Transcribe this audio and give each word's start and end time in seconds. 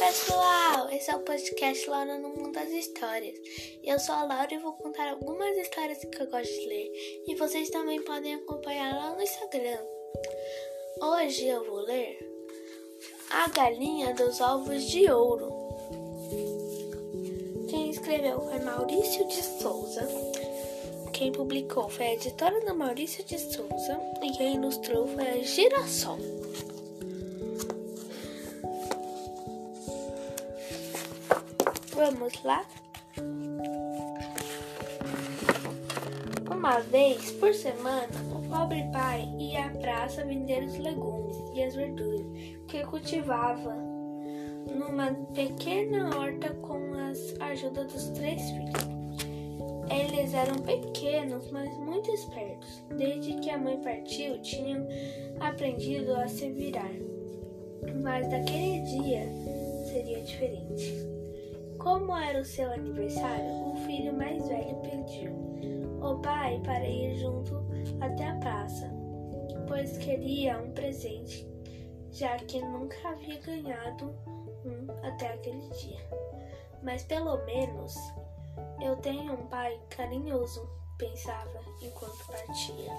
pessoal! 0.00 0.88
Esse 0.90 1.10
é 1.10 1.14
o 1.14 1.20
podcast 1.20 1.90
Laura 1.90 2.18
no 2.18 2.30
Mundo 2.30 2.52
das 2.52 2.70
Histórias. 2.70 3.38
Eu 3.84 4.00
sou 4.00 4.14
a 4.14 4.24
Laura 4.24 4.48
e 4.50 4.58
vou 4.58 4.72
contar 4.72 5.10
algumas 5.10 5.54
histórias 5.58 5.98
que 5.98 6.22
eu 6.22 6.30
gosto 6.30 6.50
de 6.50 6.66
ler. 6.66 6.90
E 7.26 7.34
vocês 7.34 7.68
também 7.68 8.02
podem 8.02 8.36
acompanhar 8.36 8.96
lá 8.96 9.14
no 9.14 9.20
Instagram. 9.20 9.78
Hoje 11.02 11.46
eu 11.48 11.66
vou 11.66 11.80
ler 11.82 12.18
A 13.30 13.48
Galinha 13.50 14.14
dos 14.14 14.40
Ovos 14.40 14.84
de 14.84 15.10
Ouro. 15.10 15.52
Quem 17.68 17.90
escreveu 17.90 18.40
foi 18.40 18.58
Maurício 18.60 19.28
de 19.28 19.42
Souza. 19.42 20.08
Quem 21.12 21.30
publicou 21.30 21.90
foi 21.90 22.06
a 22.06 22.14
editora 22.14 22.58
da 22.64 22.72
Maurício 22.72 23.22
de 23.22 23.38
Souza. 23.38 24.00
E 24.22 24.32
quem 24.32 24.54
ilustrou 24.54 25.06
foi 25.08 25.28
a 25.28 25.42
Girassol. 25.42 26.18
Vamos 32.00 32.42
lá? 32.44 32.64
Uma 36.50 36.78
vez 36.80 37.30
por 37.32 37.52
semana, 37.52 38.08
o 38.34 38.48
pobre 38.48 38.84
pai 38.90 39.28
ia 39.38 39.66
à 39.66 39.68
praça 39.68 40.24
vender 40.24 40.64
os 40.64 40.78
legumes 40.78 41.36
e 41.54 41.62
as 41.62 41.74
verduras 41.74 42.24
que 42.68 42.82
cultivava 42.86 43.74
numa 44.74 45.12
pequena 45.34 46.16
horta 46.16 46.54
com 46.54 46.94
a 47.38 47.46
ajuda 47.48 47.84
dos 47.84 48.08
três 48.12 48.40
filhos. 48.50 48.88
Eles 49.90 50.32
eram 50.32 50.56
pequenos, 50.56 51.50
mas 51.50 51.68
muito 51.80 52.10
espertos. 52.12 52.82
Desde 52.96 53.34
que 53.40 53.50
a 53.50 53.58
mãe 53.58 53.78
partiu, 53.82 54.40
tinham 54.40 54.88
aprendido 55.38 56.14
a 56.14 56.26
se 56.26 56.50
virar. 56.50 56.94
Mas 58.02 58.26
daquele 58.30 58.80
dia 58.84 59.28
seria 59.92 60.22
diferente. 60.22 61.19
Como 61.80 62.14
era 62.14 62.40
o 62.40 62.44
seu 62.44 62.70
aniversário, 62.70 63.72
o 63.72 63.74
filho 63.86 64.12
mais 64.12 64.46
velho 64.46 64.76
pediu 64.82 65.32
o 66.02 66.20
pai 66.20 66.60
para 66.62 66.86
ir 66.86 67.16
junto 67.16 67.64
até 68.00 68.28
a 68.28 68.36
praça, 68.36 68.90
pois 69.66 69.96
queria 69.96 70.58
um 70.58 70.72
presente, 70.72 71.46
já 72.10 72.36
que 72.36 72.60
nunca 72.60 72.96
havia 73.08 73.38
ganhado 73.40 74.14
um 74.64 74.86
até 75.06 75.28
aquele 75.32 75.68
dia. 75.70 76.06
Mas 76.82 77.02
pelo 77.04 77.42
menos 77.46 77.94
eu 78.82 78.96
tenho 78.96 79.32
um 79.32 79.46
pai 79.46 79.80
carinhoso, 79.88 80.68
pensava 80.98 81.60
enquanto 81.80 82.26
partia. 82.26 82.92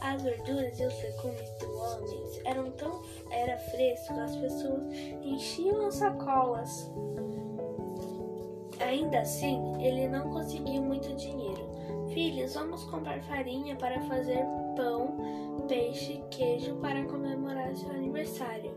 As 0.00 0.22
verduras 0.22 0.78
e 0.78 0.86
os 0.86 1.02
legumes 1.02 1.53
homem 1.84 2.24
eram 2.44 2.70
tão 2.72 3.02
era 3.30 3.56
fresco, 3.58 4.14
as 4.14 4.36
pessoas 4.36 4.82
enchiam 5.22 5.86
as 5.86 5.94
sacolas. 5.94 6.90
Ainda 8.80 9.20
assim, 9.20 9.60
ele 9.80 10.08
não 10.08 10.30
conseguiu 10.30 10.82
muito 10.82 11.14
dinheiro. 11.14 11.68
Filhos, 12.12 12.54
vamos 12.54 12.84
comprar 12.84 13.20
farinha 13.22 13.76
para 13.76 14.00
fazer 14.02 14.44
pão, 14.76 15.16
peixe, 15.68 16.22
queijo 16.30 16.76
para 16.76 17.04
comemorar 17.04 17.74
seu 17.74 17.90
aniversário. 17.90 18.74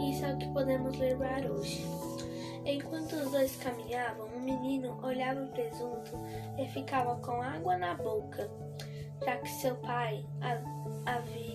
Isso 0.00 0.24
é 0.24 0.32
o 0.32 0.38
que 0.38 0.46
podemos 0.52 0.96
levar 0.98 1.44
hoje. 1.44 1.84
Enquanto 2.64 3.12
os 3.14 3.30
dois 3.30 3.56
caminhavam, 3.56 4.26
o 4.26 4.40
menino 4.40 4.98
olhava 5.02 5.42
o 5.42 5.48
presunto 5.48 6.12
e 6.58 6.66
ficava 6.68 7.16
com 7.16 7.42
água 7.42 7.76
na 7.76 7.94
boca, 7.94 8.48
já 9.24 9.36
que 9.36 9.48
seu 9.48 9.74
pai 9.76 10.24
havia 11.04 11.51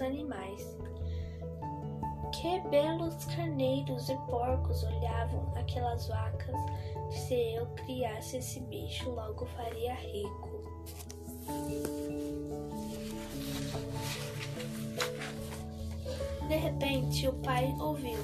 animais. 0.00 0.78
Que 2.32 2.60
belos 2.68 3.24
carneiros 3.24 4.08
e 4.08 4.16
porcos 4.28 4.84
olhavam 4.84 5.52
aquelas 5.56 6.06
vacas. 6.08 6.54
Se 7.10 7.34
eu 7.54 7.66
criasse 7.68 8.36
esse 8.36 8.60
bicho, 8.60 9.10
logo 9.10 9.46
faria 9.46 9.94
rico. 9.94 10.62
De 16.46 16.56
repente, 16.56 17.28
o 17.28 17.32
pai 17.34 17.74
ouviu! 17.78 18.18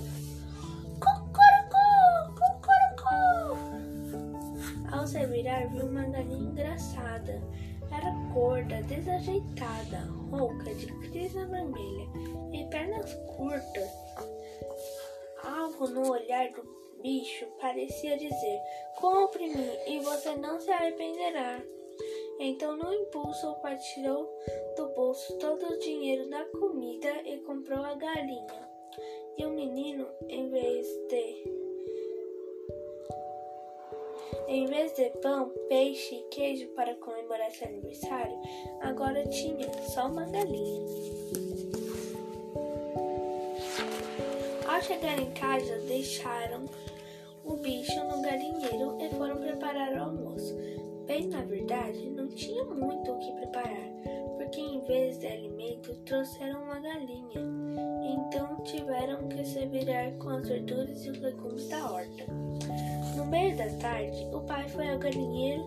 Cocorocó! 1.01 1.85
Ao 4.93 5.07
se 5.07 5.27
virar, 5.27 5.67
viu 5.69 5.87
uma 5.87 6.05
galinha 6.05 6.51
engraçada. 6.51 7.43
Era 7.97 8.11
gorda, 8.33 8.83
desajeitada, 8.83 9.99
rouca, 10.31 10.75
de 10.75 10.87
crisa 10.87 11.47
vermelha 11.47 12.07
e 12.53 12.65
pernas 12.71 13.15
curtas. 13.37 13.91
Algo 15.43 15.89
no 15.89 16.11
olhar 16.11 16.51
do 16.53 16.63
bicho 17.03 17.47
parecia 17.61 18.17
dizer: 18.17 18.61
Compre-me 18.97 19.79
e 19.87 20.01
você 20.01 20.35
não 20.37 20.59
se 20.61 20.71
arrependerá. 20.71 21.61
Então, 22.41 22.77
no 22.77 22.93
impulso, 22.93 23.55
tirou 23.95 24.29
do 24.77 24.89
bolso 24.95 25.39
todo 25.39 25.67
o 25.67 25.79
dinheiro 25.79 26.29
da 26.29 26.45
comida 26.47 27.23
e 27.25 27.39
comprou 27.39 27.85
a 27.85 27.95
galinha. 27.95 28.69
E 29.37 29.45
o 29.45 29.51
menino, 29.51 30.07
em 30.29 30.49
vez 30.49 30.87
de 31.09 31.64
em 34.55 34.67
vez 34.67 34.95
de 34.95 35.11
pão, 35.21 35.51
peixe 35.69 36.15
e 36.15 36.23
queijo 36.31 36.69
para 36.69 36.95
comemorar 36.95 37.51
seu 37.51 37.67
aniversário, 37.67 38.39
agora 38.81 39.27
tinha 39.27 39.69
só 39.89 40.07
uma 40.07 40.25
galinha. 40.27 40.87
Ao 44.69 44.81
chegar 44.81 45.19
em 45.19 45.31
casa, 45.33 45.81
deixaram 45.89 46.67
o 47.45 47.57
bicho 47.57 48.05
no 48.05 48.23
galinheiro 48.23 48.97
e 49.01 49.09
foram 49.17 49.39
preparar 49.39 49.93
o 49.95 50.03
almoço. 50.05 50.55
Bem, 51.05 51.27
na 51.27 51.43
verdade, 51.43 52.09
não 52.11 52.29
tinha 52.29 52.65
muito 52.65 53.11
o 53.11 53.19
que 53.19 53.33
preparar, 53.33 53.91
porque 54.55 54.61
em 54.61 54.81
vez 54.83 55.19
de 55.19 55.27
alimento 55.27 55.95
trouxeram 56.07 56.63
uma 56.63 56.79
galinha. 56.79 57.41
Então 58.05 58.63
tiveram 58.63 59.27
que 59.29 59.45
se 59.45 59.67
virar 59.67 60.13
com 60.13 60.29
as 60.31 60.49
verduras 60.49 61.05
e 61.05 61.11
os 61.11 61.19
legumes 61.19 61.69
da 61.69 61.91
horta. 61.91 62.25
No 63.17 63.27
meio 63.27 63.57
da 63.57 63.69
tarde, 63.79 64.29
o 64.33 64.41
pai 64.43 64.69
foi 64.69 64.91
ao 64.91 64.99
galinheiro 64.99 65.65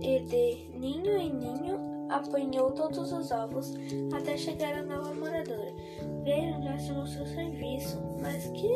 e, 0.00 0.20
de 0.20 0.78
ninho 0.78 1.16
em 1.16 1.34
ninho, 1.34 2.06
apanhou 2.10 2.70
todos 2.72 3.12
os 3.12 3.30
ovos 3.32 3.74
até 4.14 4.36
chegar 4.36 4.74
à 4.74 4.82
nova 4.82 5.12
moradora. 5.14 5.74
Veio 6.22 6.62
já 6.62 6.94
no 6.94 7.06
seu 7.08 7.26
serviço, 7.26 8.00
mas 8.20 8.46
que 8.50 8.68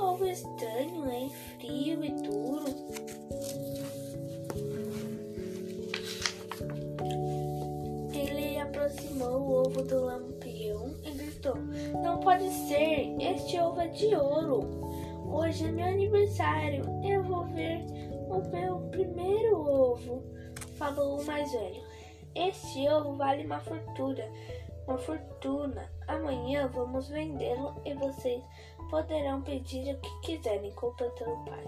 ovo 0.00 0.26
estranho, 0.26 1.08
hein? 1.08 1.30
Frio 1.58 2.04
e 2.04 2.10
duro. 2.10 2.64
Ovo 9.74 9.82
do 9.82 10.04
lampião 10.04 10.94
e 11.02 11.10
gritou: 11.10 11.56
Não 12.02 12.20
pode 12.20 12.48
ser! 12.68 13.16
Este 13.20 13.58
ovo 13.58 13.80
é 13.80 13.88
de 13.88 14.14
ouro! 14.14 14.60
Hoje 15.26 15.66
é 15.66 15.72
meu 15.72 15.86
aniversário. 15.86 16.84
Eu 17.04 17.24
vou 17.24 17.44
ver 17.46 17.84
o 18.28 18.40
meu 18.50 18.78
primeiro 18.90 19.58
ovo, 19.58 20.22
falou 20.76 21.20
o 21.20 21.24
mais 21.24 21.50
velho. 21.50 21.82
Este 22.36 22.88
ovo 22.88 23.16
vale 23.16 23.44
uma 23.44 23.58
fortuna, 23.58 24.24
uma 24.86 24.98
fortuna. 24.98 25.90
Amanhã 26.06 26.68
vamos 26.68 27.08
vendê-lo 27.08 27.74
e 27.84 27.94
vocês 27.94 28.44
poderão 28.90 29.42
pedir 29.42 29.94
o 29.94 29.98
que 29.98 30.20
quiserem, 30.20 30.70
completou 30.72 31.28
o 31.28 31.44
pai. 31.44 31.64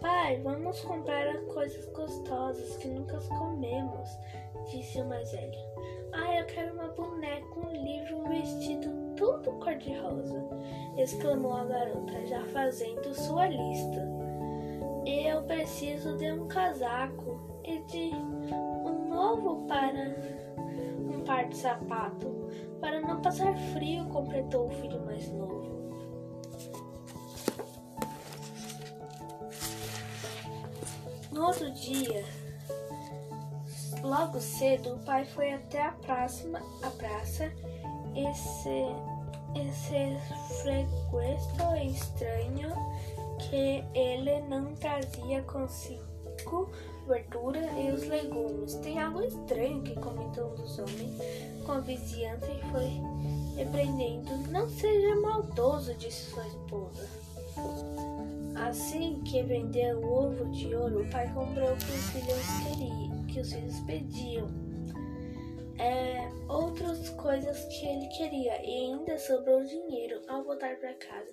Pai, 0.00 0.40
vamos 0.40 0.80
comprar 0.82 1.36
coisas 1.46 1.84
gostosas 1.86 2.76
que 2.76 2.86
nunca 2.86 3.18
comemos, 3.22 4.08
disse 4.70 5.00
o 5.00 5.06
mais 5.06 5.32
velho. 5.32 5.58
Ah, 6.18 6.34
eu 6.34 6.46
quero 6.46 6.72
uma 6.72 6.88
boneca, 6.88 7.60
um 7.60 7.70
livro, 7.72 8.20
um 8.20 8.28
vestido 8.30 9.14
tudo 9.16 9.52
cor-de-rosa, 9.52 10.42
exclamou 10.96 11.52
a 11.52 11.64
garota, 11.64 12.26
já 12.26 12.42
fazendo 12.46 13.14
sua 13.14 13.48
lista. 13.48 14.08
Eu 15.06 15.42
preciso 15.42 16.16
de 16.16 16.32
um 16.32 16.48
casaco 16.48 17.60
e 17.64 17.78
de 17.80 18.14
um 18.14 19.08
novo 19.10 19.66
para 19.66 20.16
um 20.98 21.20
par 21.22 21.48
de 21.48 21.56
sapato, 21.56 22.48
para 22.80 22.98
não 23.00 23.20
passar 23.20 23.54
frio, 23.74 24.06
completou 24.06 24.68
o 24.68 24.70
filho 24.70 25.04
mais 25.04 25.30
novo. 25.30 25.76
No 31.30 31.46
outro 31.46 31.70
dia, 31.72 32.24
logo 34.26 34.40
cedo, 34.40 34.94
o 34.94 34.98
pai 35.04 35.24
foi 35.24 35.52
até 35.52 35.82
a 35.82 35.92
praça, 35.92 36.42
a 36.82 36.90
praça 36.90 37.52
esse, 38.16 38.86
esse 39.54 40.62
freguesto 40.62 41.76
estranho 41.94 42.72
que 43.38 43.84
ele 43.94 44.40
não 44.48 44.74
trazia 44.74 45.42
consigo 45.42 46.68
verdura 47.06 47.60
e 47.78 47.92
os 47.92 48.02
legumes. 48.08 48.74
Tem 48.76 49.00
algo 49.00 49.22
estranho 49.22 49.82
que 49.82 49.94
comentou 49.94 50.50
um 50.50 50.54
dos 50.56 50.76
homens 50.78 51.62
com 51.64 51.72
a 51.72 51.80
vizinhança 51.80 52.50
e 52.50 52.60
foi 52.72 53.00
repreendendo. 53.56 54.36
Não 54.50 54.68
seja 54.68 55.14
maldoso, 55.20 55.94
disse 55.94 56.30
sua 56.30 56.46
esposa. 56.48 57.08
Assim 58.56 59.20
que 59.20 59.42
vendeu 59.42 60.00
o 60.00 60.26
ovo 60.26 60.50
de 60.50 60.74
ouro, 60.74 61.02
o 61.02 61.10
pai 61.10 61.32
comprou 61.32 61.72
o 61.72 61.76
que 61.76 61.92
os 61.92 62.10
filhos 62.10 62.46
queriam, 62.64 63.15
que 63.36 63.40
os 63.40 63.52
filhos 63.52 63.80
pediam. 63.80 64.48
É, 65.78 66.26
outras 66.48 67.10
coisas 67.10 67.64
que 67.66 67.86
ele 67.86 68.06
queria 68.08 68.62
e 68.64 68.86
ainda 68.86 69.18
sobrou 69.18 69.62
dinheiro 69.62 70.22
ao 70.26 70.42
voltar 70.42 70.76
para 70.76 70.94
casa. 70.94 71.30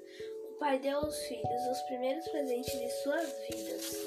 O 0.49 0.59
pai 0.59 0.79
deu 0.79 0.97
aos 0.97 1.17
filhos 1.19 1.67
os 1.71 1.81
primeiros 1.83 2.27
presentes 2.27 2.77
de 2.77 2.89
suas 2.89 3.33
vidas. 3.47 3.97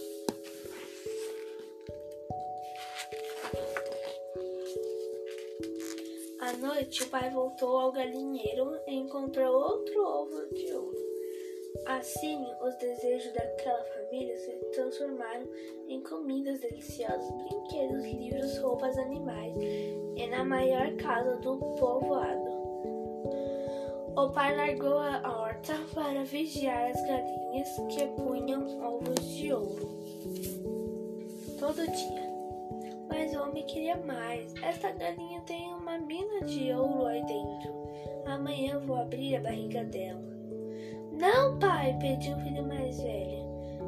À 6.40 6.52
noite, 6.52 7.02
o 7.02 7.08
pai 7.08 7.30
voltou 7.30 7.78
ao 7.78 7.92
galinheiro 7.92 8.78
e 8.86 8.94
encontrou 8.94 9.54
outro 9.54 10.04
ovo 10.04 10.54
de 10.54 10.70
ouro. 10.70 11.15
Assim, 11.84 12.46
os 12.62 12.74
desejos 12.76 13.32
daquela 13.32 13.84
família 13.84 14.36
se 14.38 14.52
transformaram 14.72 15.46
em 15.88 16.02
comidas 16.02 16.60
deliciosas, 16.60 17.30
brinquedos, 17.32 18.02
livros, 18.02 18.58
roupas, 18.58 18.96
animais, 18.98 19.52
e 20.16 20.26
na 20.28 20.44
maior 20.44 20.90
casa 20.96 21.36
do 21.36 21.58
povoado. 21.58 22.56
O 24.16 24.30
pai 24.30 24.56
largou 24.56 24.98
a 24.98 25.20
horta 25.40 25.74
para 25.94 26.24
vigiar 26.24 26.90
as 26.90 27.02
galinhas 27.02 27.68
que 27.90 28.06
punham 28.16 28.80
ovos 28.82 29.28
de 29.28 29.52
ouro 29.52 29.96
todo 31.58 31.86
dia. 31.90 32.26
Mas 33.08 33.34
o 33.34 33.42
homem 33.42 33.64
queria 33.66 33.96
mais. 33.96 34.54
Esta 34.62 34.92
galinha 34.92 35.40
tem 35.42 35.74
uma 35.74 35.98
mina 35.98 36.44
de 36.44 36.72
ouro 36.72 37.06
aí 37.06 37.24
dentro. 37.24 37.74
Amanhã 38.26 38.78
vou 38.80 38.96
abrir 38.96 39.36
a 39.36 39.40
barriga 39.40 39.84
dela. 39.84 40.35
Não, 41.18 41.58
pai, 41.58 41.96
pediu 41.98 42.36
o 42.36 42.40
filho 42.40 42.66
mais 42.66 43.00
velho. 43.00 43.46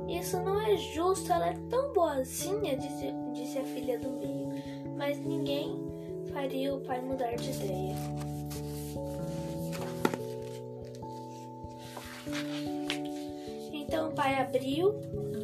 Isso 0.09 0.41
não 0.41 0.59
é 0.61 0.77
justo, 0.77 1.31
ela 1.31 1.49
é 1.49 1.55
tão 1.69 1.93
boazinha, 1.93 2.77
disse, 2.77 3.13
disse 3.35 3.59
a 3.59 3.65
filha 3.65 3.99
do 3.99 4.11
meio. 4.11 4.49
Mas 4.97 5.19
ninguém 5.19 5.79
faria 6.33 6.75
o 6.75 6.81
pai 6.81 7.01
mudar 7.03 7.35
de 7.37 7.51
ideia. 7.51 7.95
Então 13.73 14.09
o 14.09 14.13
pai 14.13 14.35
abriu 14.41 14.95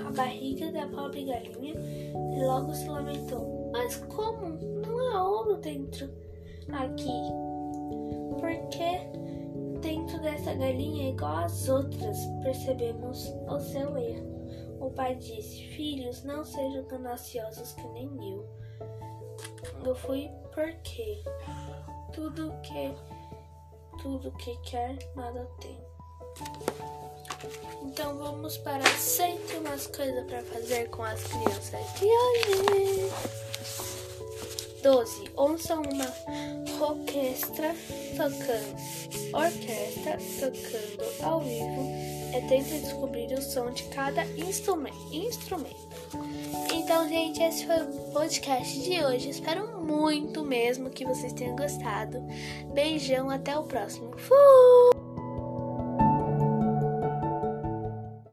a 0.07 0.11
barriga 0.11 0.73
da 0.73 0.87
pobre 0.87 1.25
galinha 1.25 1.75
e 1.75 2.45
logo 2.45 2.75
se 2.75 2.89
lamentou. 2.89 3.71
Mas 3.73 3.97
como? 3.97 4.49
Não 4.87 4.99
há 4.99 5.29
ouro 5.29 5.57
dentro 5.57 6.09
aqui. 6.73 7.11
Por 8.41 8.69
que 8.71 9.34
dentro 9.85 10.19
dessa 10.21 10.55
galinha 10.55 11.09
é 11.09 11.11
igual 11.11 11.45
às 11.45 11.69
outras, 11.69 12.17
percebemos 12.43 13.29
o 13.47 13.61
seu 13.61 13.97
erro. 13.99 14.81
O 14.81 14.91
pai 14.91 15.15
disse: 15.15 15.63
Filhos, 15.77 16.25
não 16.25 16.43
sejam 16.43 16.87
gananciosos 16.87 17.73
que 17.75 17.87
nem 17.89 18.09
eu. 18.33 18.49
Eu 19.85 19.95
fui 19.95 20.31
porque 20.55 21.23
tudo 22.15 22.51
que 22.63 22.95
tudo 24.03 24.33
que 24.33 24.57
quer 24.63 24.97
nada 25.15 25.47
tem. 25.61 25.79
Então 27.83 28.17
vamos 28.17 28.57
para 28.59 28.85
sempre 28.97 29.59
umas 29.59 29.87
coisas 29.87 30.25
para 30.27 30.43
fazer 30.45 30.89
com 30.89 31.03
as 31.03 31.23
crianças 31.25 32.01
de 32.01 32.07
hoje. 32.07 34.04
12. 34.85 35.31
Ouça 35.35 35.77
uma 35.77 36.05
orquestra 36.79 37.75
tocando, 38.19 38.77
orquestra 39.33 40.19
tocando 40.39 41.25
ao 41.25 41.41
vivo 41.41 41.91
e 42.37 42.49
tente 42.49 42.81
descobrir 42.81 43.33
o 43.33 43.41
som 43.41 43.71
de 43.71 43.85
cada 43.85 44.27
instrumento. 44.37 45.73
Então, 46.71 47.09
gente, 47.09 47.43
esse 47.43 47.67
foi 47.67 47.81
o 47.81 48.13
podcast 48.13 48.79
de 48.83 49.03
hoje. 49.03 49.31
Espero 49.31 49.81
muito 49.81 50.45
mesmo 50.45 50.91
que 50.91 51.07
vocês 51.07 51.33
tenham 51.33 51.57
gostado. 51.57 52.23
Beijão, 52.75 53.31
até 53.31 53.57
o 53.57 53.63
próximo. 53.63 54.15
Fui! 54.19 54.94